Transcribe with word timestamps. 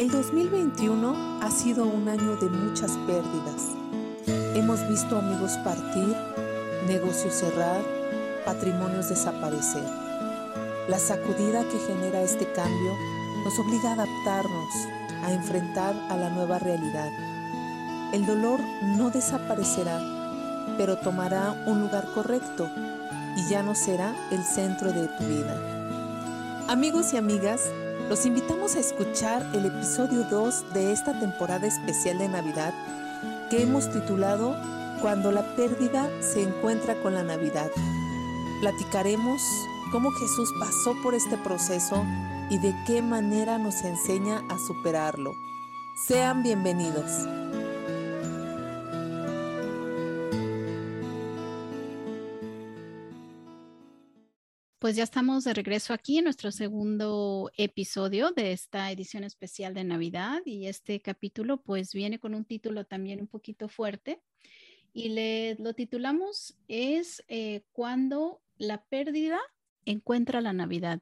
El 0.00 0.10
2021 0.10 1.42
ha 1.42 1.50
sido 1.50 1.84
un 1.84 2.08
año 2.08 2.34
de 2.36 2.48
muchas 2.48 2.92
pérdidas. 3.06 3.66
Hemos 4.56 4.88
visto 4.88 5.18
amigos 5.18 5.52
partir, 5.62 6.16
negocios 6.86 7.34
cerrar, 7.34 7.82
patrimonios 8.46 9.10
desaparecer. 9.10 9.84
La 10.88 10.98
sacudida 10.98 11.64
que 11.64 11.78
genera 11.80 12.22
este 12.22 12.50
cambio 12.50 12.96
nos 13.44 13.58
obliga 13.58 13.90
a 13.90 13.92
adaptarnos, 13.92 14.74
a 15.22 15.34
enfrentar 15.34 15.94
a 16.08 16.16
la 16.16 16.30
nueva 16.30 16.58
realidad. 16.58 17.10
El 18.14 18.24
dolor 18.24 18.58
no 18.96 19.10
desaparecerá, 19.10 20.00
pero 20.78 20.96
tomará 20.96 21.62
un 21.66 21.82
lugar 21.82 22.06
correcto 22.14 22.70
y 23.36 23.46
ya 23.50 23.62
no 23.62 23.74
será 23.74 24.14
el 24.30 24.42
centro 24.44 24.94
de 24.94 25.08
tu 25.08 25.24
vida. 25.24 25.60
Amigos 26.68 27.12
y 27.12 27.18
amigas, 27.18 27.60
los 28.10 28.26
invitamos 28.26 28.74
a 28.74 28.80
escuchar 28.80 29.46
el 29.54 29.66
episodio 29.66 30.24
2 30.24 30.74
de 30.74 30.90
esta 30.90 31.16
temporada 31.20 31.68
especial 31.68 32.18
de 32.18 32.28
Navidad 32.28 32.74
que 33.50 33.62
hemos 33.62 33.88
titulado 33.88 34.56
Cuando 35.00 35.30
la 35.30 35.54
pérdida 35.54 36.10
se 36.20 36.42
encuentra 36.42 37.00
con 37.02 37.14
la 37.14 37.22
Navidad. 37.22 37.70
Platicaremos 38.62 39.40
cómo 39.92 40.10
Jesús 40.10 40.52
pasó 40.58 41.00
por 41.04 41.14
este 41.14 41.36
proceso 41.36 42.04
y 42.50 42.58
de 42.58 42.74
qué 42.84 43.00
manera 43.00 43.58
nos 43.58 43.84
enseña 43.84 44.42
a 44.48 44.58
superarlo. 44.58 45.36
Sean 46.08 46.42
bienvenidos. 46.42 47.12
Pues 54.80 54.96
ya 54.96 55.02
estamos 55.02 55.44
de 55.44 55.52
regreso 55.52 55.92
aquí 55.92 56.16
en 56.16 56.24
nuestro 56.24 56.50
segundo 56.50 57.50
episodio 57.58 58.30
de 58.30 58.52
esta 58.52 58.90
edición 58.90 59.24
especial 59.24 59.74
de 59.74 59.84
Navidad 59.84 60.40
y 60.46 60.68
este 60.68 61.02
capítulo 61.02 61.60
pues 61.60 61.92
viene 61.92 62.18
con 62.18 62.34
un 62.34 62.46
título 62.46 62.86
también 62.86 63.20
un 63.20 63.26
poquito 63.26 63.68
fuerte 63.68 64.22
y 64.94 65.10
le, 65.10 65.56
lo 65.56 65.74
titulamos 65.74 66.56
es 66.66 67.22
eh, 67.28 67.62
cuando 67.72 68.40
la 68.56 68.82
pérdida 68.86 69.38
encuentra 69.84 70.40
la 70.40 70.54
Navidad. 70.54 71.00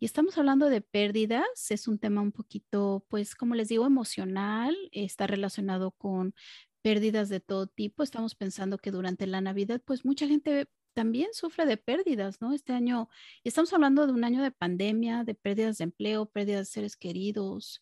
Y 0.00 0.06
estamos 0.06 0.38
hablando 0.38 0.70
de 0.70 0.80
pérdidas, 0.80 1.70
es 1.70 1.88
un 1.88 1.98
tema 1.98 2.22
un 2.22 2.32
poquito, 2.32 3.04
pues, 3.10 3.34
como 3.34 3.54
les 3.54 3.68
digo, 3.68 3.84
emocional, 3.84 4.74
está 4.90 5.26
relacionado 5.26 5.90
con 5.90 6.34
pérdidas 6.80 7.28
de 7.28 7.40
todo 7.40 7.66
tipo. 7.66 8.02
Estamos 8.02 8.34
pensando 8.34 8.78
que 8.78 8.90
durante 8.90 9.26
la 9.26 9.42
Navidad, 9.42 9.82
pues, 9.84 10.04
mucha 10.06 10.26
gente 10.26 10.66
también 10.94 11.28
sufre 11.32 11.66
de 11.66 11.76
pérdidas, 11.76 12.40
¿no? 12.40 12.52
Este 12.52 12.72
año, 12.72 13.08
estamos 13.44 13.72
hablando 13.72 14.06
de 14.06 14.12
un 14.12 14.24
año 14.24 14.42
de 14.42 14.50
pandemia, 14.50 15.24
de 15.24 15.34
pérdidas 15.34 15.78
de 15.78 15.84
empleo, 15.84 16.26
pérdidas 16.26 16.68
de 16.68 16.72
seres 16.72 16.96
queridos, 16.96 17.80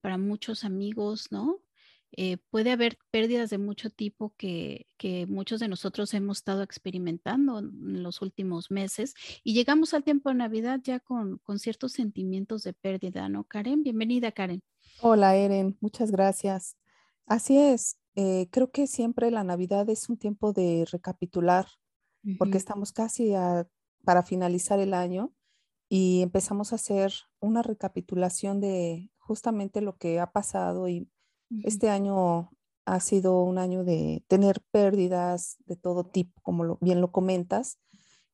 para 0.00 0.18
muchos 0.18 0.64
amigos, 0.64 1.30
¿no? 1.30 1.60
Eh, 2.14 2.36
puede 2.50 2.72
haber 2.72 2.98
pérdidas 3.10 3.48
de 3.48 3.56
mucho 3.56 3.88
tipo 3.88 4.34
que, 4.36 4.86
que, 4.98 5.26
muchos 5.26 5.60
de 5.60 5.68
nosotros 5.68 6.12
hemos 6.12 6.38
estado 6.38 6.62
experimentando 6.62 7.60
en 7.60 8.02
los 8.02 8.20
últimos 8.20 8.70
meses 8.70 9.14
y 9.42 9.54
llegamos 9.54 9.94
al 9.94 10.04
tiempo 10.04 10.28
de 10.28 10.34
Navidad 10.34 10.80
ya 10.82 11.00
con, 11.00 11.38
con 11.38 11.58
ciertos 11.58 11.92
sentimientos 11.92 12.64
de 12.64 12.74
pérdida, 12.74 13.30
¿no? 13.30 13.44
Karen, 13.44 13.82
bienvenida, 13.82 14.30
Karen. 14.30 14.62
Hola, 15.00 15.36
Eren, 15.36 15.78
muchas 15.80 16.10
gracias. 16.10 16.76
Así 17.24 17.56
es, 17.56 17.98
eh, 18.14 18.48
creo 18.50 18.70
que 18.70 18.86
siempre 18.86 19.30
la 19.30 19.42
Navidad 19.42 19.88
es 19.88 20.10
un 20.10 20.18
tiempo 20.18 20.52
de 20.52 20.84
recapitular 20.90 21.66
porque 22.38 22.58
estamos 22.58 22.92
casi 22.92 23.32
para 24.04 24.22
finalizar 24.22 24.78
el 24.78 24.94
año 24.94 25.32
y 25.88 26.22
empezamos 26.22 26.72
a 26.72 26.76
hacer 26.76 27.12
una 27.40 27.62
recapitulación 27.62 28.60
de 28.60 29.10
justamente 29.18 29.80
lo 29.80 29.96
que 29.96 30.20
ha 30.20 30.32
pasado 30.32 30.88
y 30.88 31.08
este 31.64 31.90
año 31.90 32.50
ha 32.84 33.00
sido 33.00 33.42
un 33.42 33.58
año 33.58 33.84
de 33.84 34.24
tener 34.26 34.60
pérdidas 34.70 35.56
de 35.66 35.76
todo 35.76 36.04
tipo, 36.04 36.40
como 36.42 36.78
bien 36.80 37.00
lo 37.00 37.12
comentas, 37.12 37.78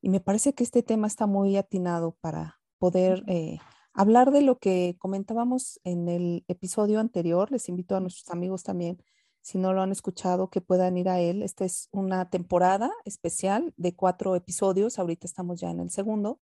y 0.01 0.09
me 0.09 0.19
parece 0.21 0.53
que 0.53 0.63
este 0.63 0.83
tema 0.83 1.07
está 1.07 1.27
muy 1.27 1.57
atinado 1.57 2.15
para 2.21 2.59
poder 2.77 3.23
eh, 3.27 3.59
hablar 3.93 4.31
de 4.31 4.41
lo 4.41 4.57
que 4.57 4.95
comentábamos 4.97 5.79
en 5.83 6.07
el 6.07 6.45
episodio 6.47 6.99
anterior. 6.99 7.51
Les 7.51 7.67
invito 7.67 7.95
a 7.95 7.99
nuestros 7.99 8.29
amigos 8.29 8.63
también 8.63 9.03
si 9.41 9.57
no 9.57 9.73
lo 9.73 9.81
han 9.81 9.91
escuchado, 9.91 10.49
que 10.49 10.61
puedan 10.61 10.97
ir 10.97 11.09
a 11.09 11.19
él. 11.19 11.43
Esta 11.43 11.65
es 11.65 11.89
una 11.91 12.29
temporada 12.29 12.91
especial 13.05 13.73
de 13.77 13.95
cuatro 13.95 14.35
episodios, 14.35 14.99
ahorita 14.99 15.25
estamos 15.27 15.59
ya 15.59 15.69
en 15.69 15.79
el 15.79 15.89
segundo, 15.89 16.39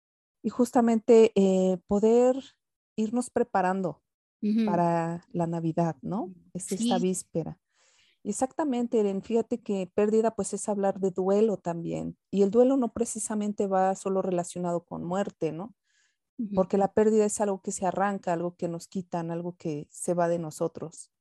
y 0.43 0.49
justamente 0.49 1.31
eh, 1.35 1.77
poder 1.87 2.35
irnos 2.95 3.29
preparando 3.29 4.01
para 4.65 5.23
la 5.33 5.45
Navidad, 5.45 5.97
¿no? 6.01 6.33
Es 6.53 6.71
esta 6.71 6.97
víspera. 6.97 7.59
Exactamente, 8.23 8.99
Eren. 8.99 9.21
Fíjate 9.21 9.61
que 9.61 9.91
pérdida 9.93 10.35
pues 10.35 10.53
es 10.53 10.67
hablar 10.69 10.99
de 10.99 11.11
duelo 11.11 11.57
también. 11.57 12.17
Y 12.31 12.41
el 12.43 12.51
duelo 12.51 12.77
no 12.77 12.91
precisamente 12.91 13.67
va 13.67 13.95
solo 13.95 14.21
relacionado 14.21 14.83
con 14.83 15.03
muerte, 15.03 15.51
¿no? 15.51 15.75
Porque 16.55 16.79
la 16.79 16.91
pérdida 16.91 17.25
es 17.25 17.39
algo 17.39 17.61
que 17.61 17.71
se 17.71 17.85
arranca, 17.85 18.33
algo 18.33 18.55
que 18.55 18.67
nos 18.67 18.87
quitan, 18.87 19.29
algo 19.29 19.55
que 19.57 19.87
se 19.91 20.15
va 20.15 20.27
de 20.27 20.39
nosotros. 20.39 21.11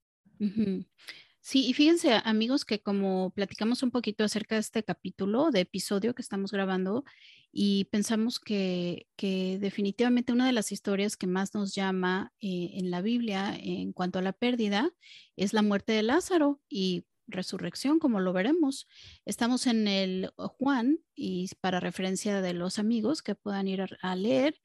Sí, 1.43 1.67
y 1.67 1.73
fíjense, 1.73 2.21
amigos, 2.25 2.67
que 2.67 2.81
como 2.83 3.31
platicamos 3.31 3.83
un 3.83 3.91
poquito 3.91 4.25
acerca 4.25 4.57
de 4.57 4.61
este 4.61 4.83
capítulo, 4.85 5.51
de 5.51 5.61
episodio 5.61 6.15
que 6.15 6.21
estamos 6.21 6.53
grabando, 6.53 7.05
y 7.51 7.87
pensamos 7.87 8.39
que, 8.39 9.07
definitivamente 9.61 10.33
una 10.33 10.47
de 10.47 10.53
las 10.53 10.71
historias 10.71 11.17
que 11.17 11.27
más 11.27 11.55
nos 11.55 11.75
llama 11.75 12.33
eh, 12.41 12.73
en 12.75 12.91
la 12.91 13.01
Biblia 13.01 13.57
en 13.59 13.93
cuanto 13.93 14.19
a 14.19 14.23
la 14.23 14.33
pérdida 14.33 14.91
es 15.37 15.53
la 15.55 15.63
muerte 15.63 15.93
de 15.93 16.03
Lázaro 16.03 16.61
y 16.69 17.07
resurrección, 17.27 17.99
como 17.99 18.21
lo 18.21 18.33
veremos. 18.35 18.87
Estamos 19.25 19.67
en 19.67 19.89
el 19.89 20.31
Juan, 20.37 20.99
y 21.15 21.49
para 21.61 21.81
referencia 21.81 22.43
de 22.43 22.53
los 22.53 22.79
amigos 22.79 23.23
que 23.23 23.35
puedan 23.35 23.67
ir 23.67 23.87
a 24.03 24.15
leer, 24.15 24.61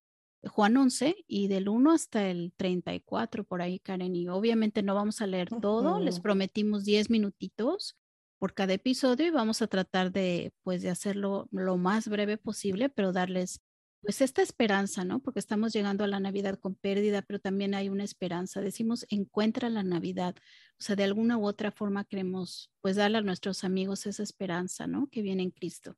Juan 0.48 0.78
11 0.78 1.16
y 1.28 1.48
del 1.48 1.70
1 1.70 1.92
hasta 1.92 2.30
el 2.30 2.54
34 2.56 3.44
por 3.44 3.62
ahí, 3.62 3.80
Karen. 3.80 4.16
Y 4.16 4.28
obviamente 4.28 4.84
no 4.84 4.96
vamos 4.96 5.22
a 5.22 5.28
leer 5.28 5.50
todo, 5.50 6.00
les 6.00 6.20
prometimos 6.20 6.86
10 6.86 7.10
minutitos 7.10 7.98
por 8.38 8.54
cada 8.54 8.74
episodio 8.74 9.28
y 9.28 9.32
vamos 9.32 9.62
a 9.62 9.68
tratar 9.68 10.12
de, 10.12 10.54
pues, 10.64 10.82
de 10.82 10.90
hacerlo 10.90 11.48
lo 11.52 11.78
más 11.78 12.08
breve 12.08 12.38
posible, 12.38 12.90
pero 12.90 13.12
darles, 13.12 13.62
pues, 14.02 14.22
esta 14.22 14.42
esperanza, 14.42 15.04
¿no? 15.06 15.20
Porque 15.20 15.40
estamos 15.40 15.74
llegando 15.74 16.04
a 16.04 16.08
la 16.08 16.20
Navidad 16.20 16.60
con 16.60 16.76
pérdida, 16.76 17.22
pero 17.22 17.40
también 17.40 17.74
hay 17.74 17.90
una 17.90 18.04
esperanza. 18.04 18.62
Decimos, 18.62 19.06
encuentra 19.10 19.70
la 19.70 19.84
Navidad. 19.84 20.36
O 20.80 20.84
sea, 20.84 20.96
de 20.96 21.06
alguna 21.06 21.38
u 21.38 21.46
otra 21.46 21.72
forma 21.72 22.04
queremos, 22.04 22.72
pues, 22.82 22.98
darle 22.98 23.18
a 23.18 23.22
nuestros 23.22 23.64
amigos 23.64 24.06
esa 24.06 24.24
esperanza, 24.24 24.86
¿no? 24.86 25.08
Que 25.08 25.22
viene 25.22 25.44
en 25.44 25.52
Cristo. 25.52 25.96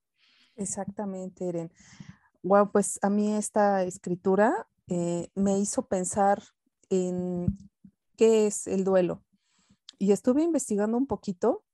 Exactamente, 0.55 1.49
Eren. 1.49 1.71
Wow, 2.47 2.71
pues 2.71 2.97
a 3.01 3.09
mí 3.09 3.33
esta 3.33 3.83
escritura 3.83 4.69
eh, 4.87 5.27
me 5.35 5.59
hizo 5.59 5.85
pensar 5.87 6.41
en 6.89 7.57
qué 8.15 8.47
es 8.47 8.67
el 8.67 8.85
duelo. 8.85 9.21
Y 9.99 10.13
estuve 10.13 10.43
investigando 10.43 10.97
un 10.97 11.07
poquito 11.07 11.65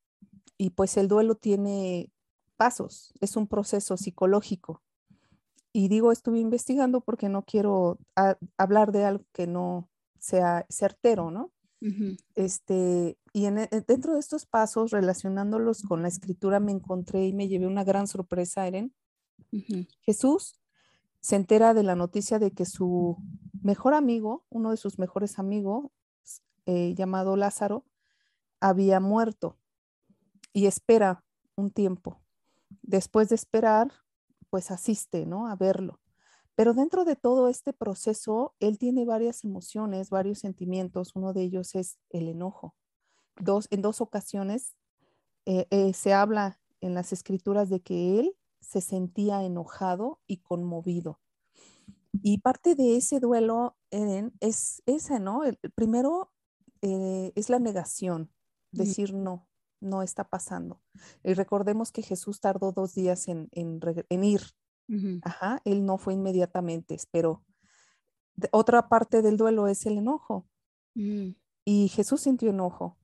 y 0.57 0.72
pues 0.72 0.97
el 0.97 1.07
duelo 1.07 1.35
tiene 1.35 2.12
pasos, 2.57 3.13
es 3.22 3.35
un 3.38 3.47
proceso 3.47 3.97
psicológico. 3.97 4.81
Y 5.72 5.89
digo, 5.89 6.12
estuve 6.12 6.39
investigando 6.39 7.01
porque 7.01 7.29
no 7.29 7.44
quiero 7.44 8.00
hablar 8.57 8.91
de 8.91 9.06
algo 9.06 9.25
que 9.31 9.45
no 9.45 9.89
sea 10.17 10.66
certero, 10.69 11.29
¿no? 11.29 11.51
este, 12.33 13.17
y 13.33 13.45
en, 13.45 13.67
dentro 13.88 14.13
de 14.13 14.19
estos 14.19 14.45
pasos, 14.45 14.91
relacionándolos 14.91 15.83
con 15.83 16.01
la 16.01 16.07
escritura, 16.07 16.59
me 16.62 16.72
encontré 16.72 17.28
y 17.28 17.33
me 17.33 17.50
llevé 17.50 17.67
una 17.67 17.83
gran 17.83 18.07
sorpresa, 18.07 18.66
Eren, 18.66 18.95
Jesús 20.01 20.62
se 21.23 21.38
entera 21.38 21.73
de 21.73 21.84
la 21.84 21.95
noticia 21.95 22.38
de 22.38 22.51
que 22.51 22.66
su 22.66 23.18
mejor 23.62 23.94
amigo, 23.94 24.45
uno 24.50 24.71
de 24.71 24.77
sus 24.77 25.00
mejores 25.00 25.39
amigos, 25.39 25.89
eh, 26.65 26.94
llamado 26.95 27.38
Lázaro, 27.38 27.86
había 28.59 29.00
muerto 29.00 29.57
y 30.51 30.65
espera 30.65 31.24
un 31.56 31.71
tiempo. 31.71 32.21
Después 32.81 33.30
de 33.30 33.36
esperar, 33.36 33.89
pues 34.50 34.69
asiste, 34.69 35.25
¿no? 35.25 35.48
A 35.48 35.56
verlo. 35.56 36.01
Pero 36.56 36.74
dentro 36.74 37.06
de 37.06 37.15
todo 37.15 37.48
este 37.48 37.71
proceso, 37.71 38.53
él 38.59 38.77
tiene 38.77 39.06
varias 39.06 39.45
emociones, 39.45 40.09
varios 40.09 40.39
sentimientos. 40.39 41.15
Uno 41.15 41.31
de 41.31 41.44
ellos 41.44 41.74
es 41.74 42.00
el 42.09 42.27
enojo. 42.27 42.75
Dos, 43.38 43.68
en 43.71 43.81
dos 43.81 44.01
ocasiones 44.01 44.75
eh, 45.45 45.68
eh, 45.69 45.94
se 45.94 46.13
habla 46.13 46.59
en 46.81 46.94
las 46.94 47.13
escrituras 47.13 47.69
de 47.69 47.81
que 47.81 48.19
él 48.19 48.36
se 48.63 48.81
sentía 48.81 49.44
enojado 49.44 50.19
y 50.25 50.38
conmovido. 50.38 51.19
Y 52.21 52.39
parte 52.39 52.75
de 52.75 52.95
ese 52.95 53.19
duelo, 53.19 53.75
es 53.92 54.81
esa, 54.86 55.19
¿no? 55.19 55.44
El, 55.44 55.57
primero 55.75 56.31
eh, 56.81 57.31
es 57.36 57.50
la 57.50 57.60
negación, 57.60 58.31
decir 58.71 59.13
no, 59.13 59.48
no 59.81 60.01
está 60.01 60.24
pasando. 60.30 60.81
Y 61.24 61.33
recordemos 61.33 61.92
que 61.92 62.01
Jesús 62.01 62.39
tardó 62.39 62.71
dos 62.71 62.94
días 62.94 63.27
en, 63.27 63.50
ir. 64.10 64.42
Ajá, 65.24 65.60
él 65.65 65.86
no 65.86 65.98
fue 65.98 66.13
inmediatamente, 66.13 66.94
esperó. 66.94 67.44
otra 68.51 68.89
parte 68.89 69.21
del 69.21 69.38
duelo 69.38 69.68
es 69.68 69.86
el 69.86 69.98
enojo. 69.98 70.48
Mm. 70.94 71.31
Y 71.65 71.88
Jesús 71.88 72.21
sintió 72.21 72.50
enojo. 72.50 72.98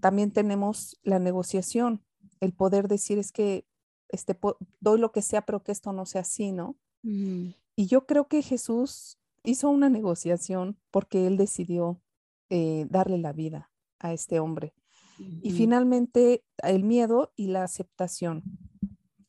También 0.00 0.32
tenemos 0.32 1.00
la 1.02 1.18
negociación, 1.18 2.04
el 2.40 2.52
poder 2.52 2.88
decir 2.88 3.18
es 3.18 3.32
que 3.32 3.66
este, 4.12 4.38
doy 4.80 5.00
lo 5.00 5.10
que 5.10 5.22
sea, 5.22 5.42
pero 5.42 5.62
que 5.62 5.72
esto 5.72 5.92
no 5.92 6.06
sea 6.06 6.20
así, 6.20 6.52
¿no? 6.52 6.76
Y 7.02 7.86
yo 7.86 8.06
creo 8.06 8.28
que 8.28 8.42
Jesús 8.42 9.18
hizo 9.42 9.70
una 9.70 9.88
negociación 9.88 10.78
porque 10.90 11.26
él 11.26 11.36
decidió 11.36 12.00
eh, 12.48 12.86
darle 12.88 13.18
la 13.18 13.32
vida 13.32 13.70
a 13.98 14.12
este 14.12 14.38
hombre. 14.38 14.74
Y 15.42 15.52
finalmente 15.52 16.44
el 16.58 16.84
miedo 16.84 17.32
y 17.36 17.46
la 17.46 17.62
aceptación. 17.62 18.42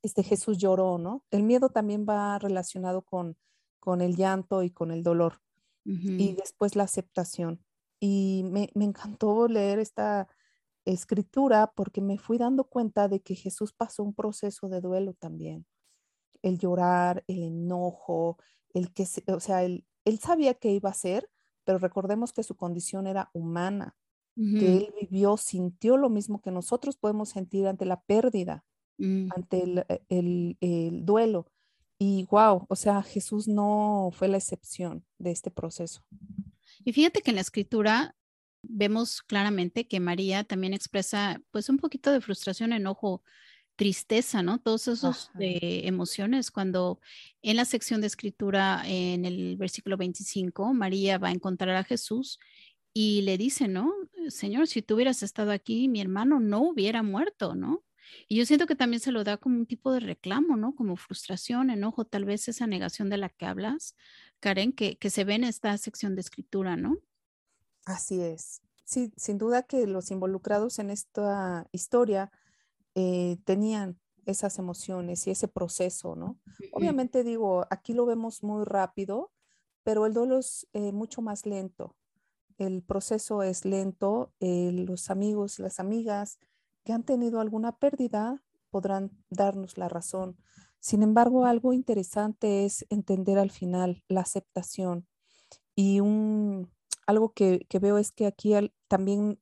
Este 0.01 0.23
Jesús 0.23 0.57
lloró, 0.57 0.97
¿no? 0.97 1.23
El 1.29 1.43
miedo 1.43 1.69
también 1.69 2.05
va 2.07 2.39
relacionado 2.39 3.03
con, 3.03 3.37
con 3.79 4.01
el 4.01 4.15
llanto 4.15 4.63
y 4.63 4.71
con 4.71 4.91
el 4.91 5.03
dolor. 5.03 5.39
Y 5.85 6.33
después 6.33 6.75
la 6.75 6.83
aceptación. 6.83 7.63
Y 7.99 8.43
me, 8.45 8.69
me 8.73 8.85
encantó 8.85 9.47
leer 9.47 9.79
esta 9.79 10.27
escritura 10.85 11.71
porque 11.75 12.01
me 12.01 12.17
fui 12.17 12.37
dando 12.37 12.65
cuenta 12.65 13.07
de 13.07 13.21
que 13.21 13.35
Jesús 13.35 13.73
pasó 13.73 14.03
un 14.03 14.13
proceso 14.13 14.69
de 14.69 14.81
duelo 14.81 15.13
también. 15.13 15.65
El 16.41 16.57
llorar, 16.59 17.23
el 17.27 17.43
enojo, 17.43 18.37
el 18.73 18.91
que, 18.93 19.07
o 19.27 19.39
sea, 19.39 19.63
él, 19.63 19.85
él 20.05 20.19
sabía 20.19 20.53
que 20.53 20.71
iba 20.71 20.89
a 20.89 20.93
ser, 20.93 21.29
pero 21.63 21.77
recordemos 21.77 22.33
que 22.33 22.43
su 22.43 22.55
condición 22.55 23.07
era 23.07 23.29
humana, 23.33 23.95
que 24.35 24.77
él 24.77 24.93
vivió, 24.99 25.37
sintió 25.37 25.95
lo 25.95 26.09
mismo 26.09 26.41
que 26.41 26.49
nosotros 26.49 26.97
podemos 26.97 27.29
sentir 27.29 27.67
ante 27.67 27.85
la 27.85 28.01
pérdida, 28.01 28.65
mm. 28.97 29.29
ante 29.35 29.85
eh, 29.87 30.03
el, 30.09 30.57
el, 30.59 31.05
duelo. 31.05 31.45
Y 31.99 32.25
wow, 32.31 32.65
o 32.67 32.75
sea, 32.75 33.03
Jesús 33.03 33.47
no 33.47 34.09
fue 34.11 34.27
la 34.27 34.37
excepción 34.37 35.05
de 35.19 35.29
este 35.29 35.51
proceso. 35.51 36.01
Y 36.83 36.93
fíjate 36.93 37.21
que 37.21 37.29
en 37.29 37.35
la 37.35 37.41
escritura 37.41 38.15
vemos 38.63 39.21
claramente 39.21 39.87
que 39.87 39.99
María 39.99 40.43
también 40.43 40.73
expresa 40.73 41.41
pues 41.51 41.69
un 41.69 41.77
poquito 41.77 42.11
de 42.11 42.21
frustración, 42.21 42.73
enojo, 42.73 43.23
tristeza, 43.75 44.41
¿no? 44.43 44.59
Todos 44.59 44.87
esos 44.87 45.31
emociones 45.39 46.51
cuando 46.51 46.99
en 47.41 47.57
la 47.57 47.65
sección 47.65 48.01
de 48.01 48.07
escritura 48.07 48.83
en 48.85 49.25
el 49.25 49.57
versículo 49.57 49.97
25 49.97 50.73
María 50.73 51.17
va 51.17 51.29
a 51.29 51.31
encontrar 51.31 51.75
a 51.75 51.83
Jesús 51.83 52.39
y 52.93 53.21
le 53.23 53.37
dice, 53.37 53.67
¿no? 53.67 53.91
Señor, 54.29 54.67
si 54.67 54.81
tú 54.81 54.95
hubieras 54.95 55.23
estado 55.23 55.51
aquí, 55.51 55.87
mi 55.87 55.99
hermano 55.99 56.39
no 56.39 56.61
hubiera 56.61 57.01
muerto, 57.01 57.55
¿no? 57.55 57.83
Y 58.27 58.35
yo 58.37 58.45
siento 58.45 58.67
que 58.67 58.75
también 58.75 58.99
se 58.99 59.11
lo 59.11 59.23
da 59.23 59.37
como 59.37 59.57
un 59.57 59.65
tipo 59.65 59.91
de 59.91 59.99
reclamo, 59.99 60.55
¿no? 60.55 60.75
Como 60.75 60.95
frustración, 60.95 61.71
enojo, 61.71 62.05
tal 62.05 62.25
vez 62.25 62.47
esa 62.47 62.67
negación 62.67 63.09
de 63.09 63.17
la 63.17 63.29
que 63.29 63.45
hablas, 63.45 63.95
Karen, 64.39 64.73
que, 64.73 64.97
que 64.97 65.09
se 65.09 65.23
ve 65.23 65.35
en 65.35 65.45
esta 65.45 65.75
sección 65.77 66.13
de 66.13 66.21
escritura, 66.21 66.75
¿no? 66.75 66.99
Así 67.85 68.21
es. 68.21 68.61
Sí, 68.85 69.11
sin 69.15 69.37
duda 69.37 69.63
que 69.63 69.87
los 69.87 70.11
involucrados 70.11 70.79
en 70.79 70.89
esta 70.89 71.67
historia 71.71 72.31
eh, 72.95 73.37
tenían 73.45 73.99
esas 74.25 74.59
emociones 74.59 75.25
y 75.27 75.31
ese 75.31 75.47
proceso, 75.47 76.15
¿no? 76.15 76.39
Obviamente 76.71 77.23
digo, 77.23 77.65
aquí 77.69 77.93
lo 77.93 78.05
vemos 78.05 78.43
muy 78.43 78.63
rápido, 78.65 79.31
pero 79.83 80.05
el 80.05 80.13
dolor 80.13 80.39
es 80.39 80.67
eh, 80.73 80.91
mucho 80.91 81.21
más 81.21 81.45
lento. 81.45 81.95
El 82.57 82.83
proceso 82.83 83.43
es 83.43 83.65
lento. 83.65 84.31
Eh, 84.39 84.71
los 84.71 85.09
amigos, 85.09 85.59
las 85.59 85.79
amigas 85.79 86.39
que 86.83 86.93
han 86.93 87.03
tenido 87.03 87.39
alguna 87.39 87.77
pérdida 87.77 88.43
podrán 88.69 89.11
darnos 89.29 89.77
la 89.77 89.89
razón. 89.89 90.37
Sin 90.79 91.03
embargo, 91.03 91.45
algo 91.45 91.73
interesante 91.73 92.65
es 92.65 92.85
entender 92.89 93.39
al 93.39 93.51
final 93.51 94.03
la 94.07 94.21
aceptación 94.21 95.07
y 95.75 95.99
un, 96.01 96.71
algo 97.05 97.33
que, 97.33 97.65
veo 97.81 97.97
es 97.97 98.11
que 98.11 98.25
aquí 98.25 98.53
también 98.87 99.37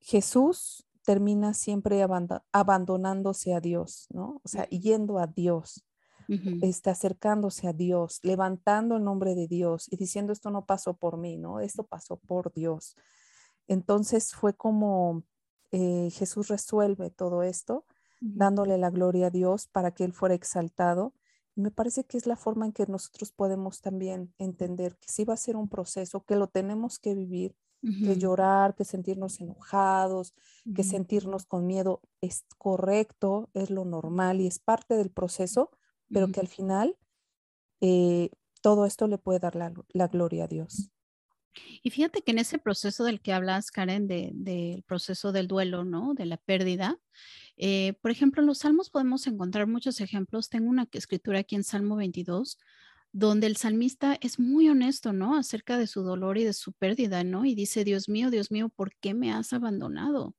Jesús 0.00 0.86
termina 1.04 1.54
siempre 1.54 2.04
abandonándose 2.52 3.54
a 3.54 3.60
Dios, 3.60 4.06
¿no? 4.10 4.40
O 4.44 4.48
sea, 4.48 4.68
yendo 4.68 5.18
a 5.18 5.26
Dios, 5.26 5.84
está 6.60 6.90
acercándose 6.90 7.66
a 7.66 7.72
Dios, 7.72 8.20
levantando 8.22 8.96
el 8.96 9.04
nombre 9.04 9.34
de 9.34 9.48
Dios 9.48 9.90
y 9.90 9.96
diciendo 9.96 10.34
esto 10.34 10.50
no 10.50 10.66
pasó 10.66 10.94
por 10.94 11.16
mí, 11.16 11.38
¿no? 11.38 11.60
Esto 11.60 11.84
pasó 11.84 12.18
por 12.18 12.52
Dios. 12.52 12.94
Entonces 13.66 14.34
fue 14.34 14.54
como 14.54 15.24
eh, 15.70 16.10
Jesús 16.12 16.48
resuelve 16.48 17.10
todo 17.10 17.42
esto, 17.42 17.86
dándole 18.20 18.76
la 18.78 18.90
gloria 18.90 19.28
a 19.28 19.30
Dios 19.30 19.68
para 19.68 19.92
que 19.92 20.04
Él 20.04 20.12
fuera 20.12 20.34
exaltado. 20.34 21.14
Me 21.58 21.72
parece 21.72 22.04
que 22.04 22.16
es 22.16 22.26
la 22.26 22.36
forma 22.36 22.66
en 22.66 22.72
que 22.72 22.86
nosotros 22.86 23.32
podemos 23.32 23.80
también 23.80 24.32
entender 24.38 24.96
que 24.98 25.08
sí 25.08 25.24
va 25.24 25.34
a 25.34 25.36
ser 25.36 25.56
un 25.56 25.68
proceso, 25.68 26.24
que 26.24 26.36
lo 26.36 26.46
tenemos 26.46 27.00
que 27.00 27.16
vivir, 27.16 27.56
que 27.82 28.16
llorar, 28.16 28.76
que 28.76 28.84
sentirnos 28.84 29.40
enojados, 29.40 30.34
que 30.74 30.84
sentirnos 30.84 31.46
con 31.46 31.66
miedo 31.66 32.00
es 32.20 32.44
correcto, 32.58 33.50
es 33.54 33.70
lo 33.70 33.84
normal 33.84 34.40
y 34.40 34.46
es 34.46 34.60
parte 34.60 34.94
del 34.94 35.10
proceso, 35.10 35.70
pero 36.12 36.30
que 36.30 36.38
al 36.38 36.48
final 36.48 36.96
eh, 37.80 38.30
todo 38.60 38.86
esto 38.86 39.08
le 39.08 39.18
puede 39.18 39.40
dar 39.40 39.56
la, 39.56 40.06
gloria 40.06 40.44
a 40.44 40.48
Dios. 40.48 40.90
Y 41.82 41.90
fíjate 41.90 42.22
que 42.22 42.30
en 42.30 42.38
ese 42.38 42.58
proceso 42.58 43.04
del 43.04 43.20
que 43.20 43.32
hablas, 43.32 43.70
Karen, 43.70 44.06
del 44.06 44.82
proceso 44.86 45.32
del 45.32 45.48
duelo, 45.48 45.84
¿no? 45.84 46.14
De 46.14 46.26
la 46.26 46.36
pérdida, 46.36 46.98
eh, 47.56 47.94
por 48.00 48.10
ejemplo, 48.10 48.40
en 48.40 48.46
los 48.46 48.58
salmos 48.58 48.90
podemos 48.90 49.26
encontrar 49.26 49.66
muchos 49.66 50.00
ejemplos. 50.00 50.48
Tengo 50.48 50.70
una 50.70 50.88
escritura 50.92 51.40
aquí 51.40 51.56
en 51.56 51.64
Salmo 51.64 51.96
22 51.96 52.58
donde 53.12 53.46
el 53.46 53.56
salmista 53.56 54.18
es 54.20 54.38
muy 54.38 54.68
honesto, 54.68 55.12
¿no? 55.12 55.36
Acerca 55.36 55.78
de 55.78 55.86
su 55.86 56.02
dolor 56.02 56.38
y 56.38 56.44
de 56.44 56.52
su 56.52 56.72
pérdida, 56.72 57.24
¿no? 57.24 57.44
Y 57.44 57.54
dice, 57.54 57.84
Dios 57.84 58.08
mío, 58.08 58.30
Dios 58.30 58.50
mío, 58.50 58.68
¿por 58.68 58.94
qué 59.00 59.14
me 59.14 59.32
has 59.32 59.52
abandonado? 59.52 60.36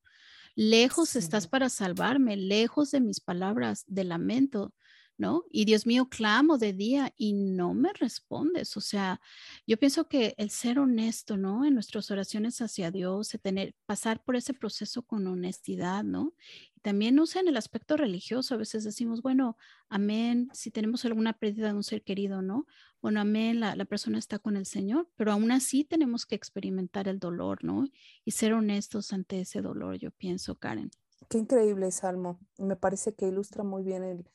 Lejos 0.56 1.16
estás 1.16 1.48
para 1.48 1.70
salvarme, 1.70 2.38
lejos 2.38 2.92
de 2.92 3.02
mis 3.02 3.20
palabras 3.20 3.86
de 3.88 4.04
lamento. 4.04 4.74
¿No? 5.20 5.44
Y 5.52 5.66
Dios 5.66 5.86
mío, 5.86 6.08
clamo 6.10 6.58
de 6.58 6.72
día 6.72 7.14
y 7.18 7.34
no 7.34 7.74
me 7.74 7.92
respondes. 7.94 8.78
O 8.78 8.82
sea, 8.82 9.20
yo 9.68 9.78
pienso 9.78 10.08
que 10.08 10.34
el 10.38 10.50
ser 10.50 10.80
honesto, 10.80 11.36
¿no? 11.36 11.66
En 11.66 11.74
nuestras 11.74 12.10
oraciones 12.10 12.62
hacia 12.62 12.90
Dios, 12.90 13.38
tener, 13.42 13.76
pasar 13.86 14.24
por 14.24 14.38
ese 14.38 14.54
proceso 14.54 15.04
con 15.04 15.28
honestidad, 15.28 16.06
¿no? 16.06 16.34
Y 16.74 16.80
también, 16.80 17.16
no 17.16 17.26
sé, 17.26 17.40
en 17.40 17.50
el 17.50 17.58
aspecto 17.58 17.98
religioso, 17.98 18.56
a 18.56 18.58
veces 18.58 18.86
decimos, 18.86 19.22
bueno, 19.22 19.58
amén, 19.90 20.50
si 20.54 20.72
tenemos 20.72 21.04
alguna 21.04 21.34
pérdida 21.34 21.68
de 21.68 21.74
un 21.74 21.84
ser 21.84 22.02
querido, 22.02 22.42
¿no? 22.42 22.66
Bueno, 23.02 23.20
amén, 23.20 23.60
la, 23.60 23.76
la 23.76 23.86
persona 23.86 24.18
está 24.20 24.40
con 24.40 24.56
el 24.56 24.66
Señor, 24.66 25.10
pero 25.18 25.34
aún 25.34 25.52
así 25.52 25.84
tenemos 25.84 26.26
que 26.26 26.36
experimentar 26.36 27.10
el 27.10 27.20
dolor, 27.20 27.62
¿no? 27.64 27.90
Y 28.24 28.32
ser 28.32 28.54
honestos 28.54 29.12
ante 29.12 29.42
ese 29.42 29.62
dolor, 29.62 29.98
yo 29.98 30.12
pienso, 30.12 30.56
Karen. 30.56 30.92
Qué 31.28 31.38
increíble 31.38 31.92
salmo. 31.92 32.40
Me 32.58 32.78
parece 32.78 33.14
que 33.14 33.28
ilustra 33.28 33.64
muy 33.64 33.84
bien 33.84 34.04
el, 34.04 34.26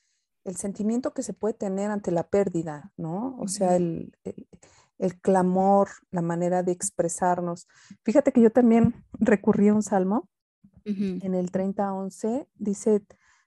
el 0.45 0.57
sentimiento 0.57 1.15
que 1.15 1.23
se 1.23 1.33
puede 1.33 1.55
tener 1.55 1.91
ante 1.91 2.11
la 2.11 2.29
pérdida, 2.29 2.93
¿no? 2.97 3.37
O 3.39 3.49
sea, 3.49 3.77
el, 3.77 4.17
el, 4.99 5.21
clamor, 5.21 5.89
la 6.11 6.23
manera 6.23 6.63
de 6.63 6.73
expresarnos. 6.73 7.67
Fíjate 8.03 8.33
que 8.33 8.43
yo 8.43 8.51
también 8.51 9.05
recurrí 9.13 9.69
a 9.69 9.75
un 9.75 9.83
salmo 9.83 10.29
en 10.85 11.35
el 11.35 11.51
30-11, 11.51 12.47
dice, 12.57 13.03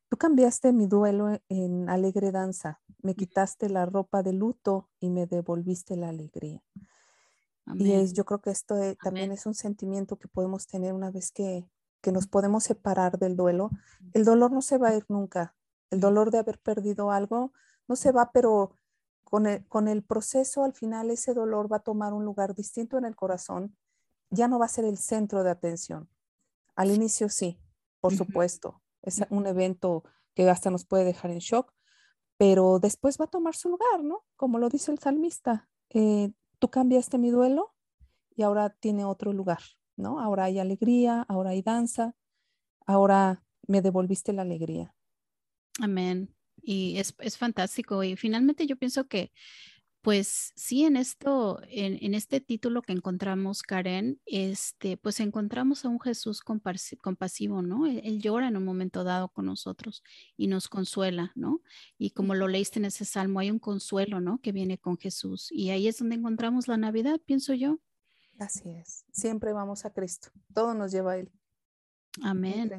tú 0.10 0.18
cambiaste 0.18 0.74
mi 0.74 0.88
duelo 0.88 1.39
en 1.50 1.88
alegre 1.88 2.32
danza, 2.32 2.82
me 3.04 3.13
quitaste 3.13 3.70
la 3.70 3.86
ropa 3.86 4.24
de 4.24 4.34
luto 4.34 4.89
y 5.00 5.12
me 5.12 5.27
devolviste 5.27 5.96
la 5.96 6.10
alegría. 6.10 6.63
Y 7.75 7.92
es, 7.92 8.13
yo 8.13 8.25
creo 8.25 8.39
que 8.39 8.50
esto 8.50 8.75
también 9.04 9.32
es 9.32 9.46
un 9.46 9.54
sentimiento 9.54 10.18
que 10.18 10.30
podemos 10.30 10.68
tener 10.68 10.94
una 10.94 11.12
vez 11.12 11.32
que, 11.32 11.70
que 12.01 12.12
nos 12.12 12.25
podemos 12.25 12.63
separar 12.63 13.20
del 13.20 13.36
duelo. 13.36 13.70
El 14.13 14.24
dolor 14.24 14.51
no 14.51 14.62
se 14.62 14.77
va 14.77 14.89
a 14.89 14.96
ir 14.96 15.06
nunca, 15.10 15.57
el 15.89 16.00
dolor 16.00 16.32
de 16.32 16.39
haber 16.39 16.60
perdido 16.60 17.12
algo 17.12 17.53
no 17.88 17.96
se 17.96 18.12
va, 18.12 18.32
pero 18.32 18.75
con 19.24 19.46
el, 19.46 19.65
con 19.67 19.88
el 19.88 20.03
proceso 20.03 20.63
al 20.63 20.74
final 20.74 21.12
ese 21.12 21.34
dolor 21.34 21.72
va 21.72 21.77
a 21.77 21.84
tomar 21.84 22.13
un 22.13 22.25
lugar 22.25 22.56
distinto 22.56 22.98
en 22.98 23.06
el 23.06 23.15
corazón, 23.15 23.75
ya 24.29 24.48
no 24.48 24.60
va 24.60 24.65
a 24.65 24.70
ser 24.70 24.86
el 24.86 24.98
centro 24.98 25.44
de 25.44 25.51
atención. 25.51 26.10
Al 26.75 26.91
inicio 26.91 27.29
sí, 27.29 27.60
por 28.00 28.15
supuesto, 28.15 28.82
es 29.01 29.25
un 29.29 29.48
evento 29.48 30.03
que 30.34 30.50
hasta 30.50 30.70
nos 30.70 30.86
puede 30.86 31.06
dejar 31.06 31.32
en 31.32 31.39
shock, 31.39 31.74
pero 32.38 32.79
después 32.79 33.17
va 33.20 33.25
a 33.25 33.29
tomar 33.29 33.56
su 33.56 33.70
lugar, 33.70 34.03
¿no? 34.03 34.24
Como 34.36 34.60
lo 34.60 34.70
dice 34.70 34.91
el 34.91 35.00
salmista, 35.00 35.67
eh, 35.89 36.32
tú 36.60 36.70
cambiaste 36.70 37.17
mi 37.17 37.32
duelo 37.32 37.74
y 38.36 38.44
ahora 38.44 38.70
tiene 38.70 39.06
otro 39.06 39.34
lugar, 39.34 39.60
¿no? 39.96 40.20
Ahora 40.20 40.46
hay 40.46 40.60
alegría, 40.60 41.25
ahora 41.27 41.51
hay 41.51 41.63
danza, 41.63 42.15
ahora 42.86 43.44
me 43.67 43.82
devolviste 43.82 44.34
la 44.34 44.44
alegría. 44.44 44.94
Amén. 45.79 46.34
Y 46.62 46.98
es, 46.98 47.15
es, 47.19 47.38
fantástico. 47.38 48.03
Y 48.03 48.15
finalmente 48.15 48.65
yo 48.65 48.75
pienso 48.77 49.07
que, 49.07 49.31
pues 50.01 50.53
sí, 50.55 50.84
en 50.86 50.98
esto, 50.98 51.62
en, 51.69 51.98
en, 52.01 52.13
este 52.13 52.39
título 52.39 52.81
que 52.81 52.93
encontramos, 52.93 53.62
Karen, 53.62 54.19
este, 54.25 54.98
pues 54.98 55.19
encontramos 55.19 55.86
a 55.86 55.89
un 55.89 56.00
Jesús 56.00 56.41
compasivo, 56.41 57.62
¿no? 57.62 57.86
Él, 57.86 58.22
llora 58.22 58.48
en 58.48 58.57
un 58.57 58.65
momento 58.65 59.03
dado 59.03 59.29
con 59.29 59.46
nosotros 59.46 60.03
y 60.36 60.48
nos 60.48 60.67
consuela, 60.67 61.31
¿no? 61.36 61.62
Y 61.98 62.12
como 62.12 62.36
lo 62.36 62.48
leíste 62.48 62.79
en 62.79 62.86
ese 62.86 63.05
salmo, 63.05 63.39
hay 63.39 63.51
un 63.51 63.60
consuelo, 63.60 64.19
¿no? 64.19 64.39
Que 64.39 64.51
viene 64.51 64.77
con 64.77 64.98
Jesús. 64.98 65.50
Y 65.51 65.69
ahí 65.69 65.88
es 65.88 65.98
donde 65.98 66.15
encontramos 66.15 66.67
la 66.67 66.77
Navidad, 66.77 67.19
pienso 67.25 67.53
yo. 67.53 67.79
Así 68.39 68.69
es, 68.69 69.05
siempre 69.12 69.51
vamos 69.51 69.84
a 69.86 69.91
Cristo, 69.91 70.29
todo 70.53 70.74
nos 70.74 70.91
lleva 70.91 71.13
a 71.13 71.17
Él. 71.17 71.31
Amén. 72.22 72.72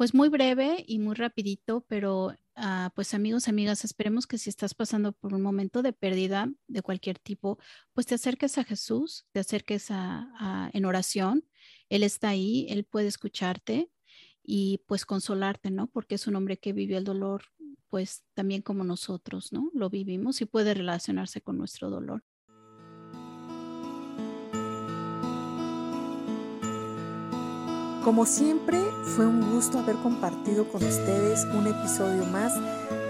Pues 0.00 0.14
muy 0.14 0.30
breve 0.30 0.82
y 0.88 0.98
muy 0.98 1.14
rapidito, 1.14 1.84
pero 1.86 2.28
uh, 2.56 2.88
pues 2.94 3.12
amigos, 3.12 3.48
amigas, 3.48 3.84
esperemos 3.84 4.26
que 4.26 4.38
si 4.38 4.48
estás 4.48 4.72
pasando 4.72 5.12
por 5.12 5.34
un 5.34 5.42
momento 5.42 5.82
de 5.82 5.92
pérdida 5.92 6.50
de 6.68 6.80
cualquier 6.80 7.18
tipo, 7.18 7.58
pues 7.92 8.06
te 8.06 8.14
acerques 8.14 8.56
a 8.56 8.64
Jesús, 8.64 9.26
te 9.32 9.40
acerques 9.40 9.90
a, 9.90 10.32
a, 10.38 10.70
en 10.72 10.86
oración. 10.86 11.44
Él 11.90 12.02
está 12.02 12.30
ahí, 12.30 12.66
Él 12.70 12.84
puede 12.84 13.08
escucharte 13.08 13.90
y 14.42 14.82
pues 14.86 15.04
consolarte, 15.04 15.70
¿no? 15.70 15.86
Porque 15.86 16.14
es 16.14 16.26
un 16.26 16.34
hombre 16.34 16.56
que 16.56 16.72
vivió 16.72 16.96
el 16.96 17.04
dolor, 17.04 17.42
pues 17.90 18.24
también 18.32 18.62
como 18.62 18.84
nosotros, 18.84 19.52
¿no? 19.52 19.70
Lo 19.74 19.90
vivimos 19.90 20.40
y 20.40 20.46
puede 20.46 20.72
relacionarse 20.72 21.42
con 21.42 21.58
nuestro 21.58 21.90
dolor. 21.90 22.24
Como 28.04 28.24
siempre, 28.24 28.82
fue 29.14 29.26
un 29.26 29.52
gusto 29.52 29.78
haber 29.78 29.96
compartido 29.96 30.66
con 30.68 30.82
ustedes 30.82 31.44
un 31.54 31.66
episodio 31.66 32.24
más 32.24 32.54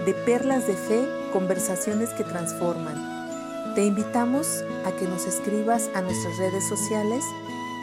de 0.05 0.13
Perlas 0.25 0.67
de 0.67 0.73
Fe, 0.73 1.07
conversaciones 1.31 2.09
que 2.09 2.25
transforman. 2.25 3.21
Te 3.73 3.85
invitamos 3.85 4.65
a 4.85 4.91
que 4.91 5.07
nos 5.07 5.25
escribas 5.25 5.89
a 5.95 6.01
nuestras 6.01 6.37
redes 6.37 6.67
sociales 6.67 7.23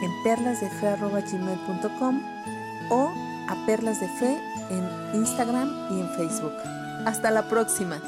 en 0.03 0.11
perlasdefe.gmail.com 0.23 2.21
o 2.91 3.11
a 3.47 3.65
Perlas 3.65 3.99
de 3.99 4.07
Fe 4.07 4.39
en 4.69 4.87
Instagram 5.15 5.87
y 5.89 6.01
en 6.01 6.09
Facebook. 6.09 6.53
Hasta 7.05 7.31
la 7.31 7.49
próxima. 7.49 7.99